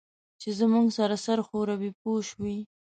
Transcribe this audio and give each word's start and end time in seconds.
چې 0.41 0.49
زموږ 0.59 0.87
سره 0.97 1.15
سر 1.25 1.39
ښوروي 1.47 1.91
پوه 2.01 2.21
شوې!. 2.29 2.57